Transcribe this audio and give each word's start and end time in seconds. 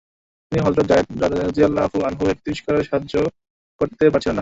তিনি 0.51 0.59
হযরত 0.61 0.85
যায়েদ 0.89 1.07
রাযিয়াল্লাহু 1.41 1.97
আনহু-এর 2.07 2.37
তিরস্কার 2.43 2.75
সহ্য 2.91 3.13
করতে 3.81 4.03
পারছিলেন 4.09 4.35
না। 4.35 4.39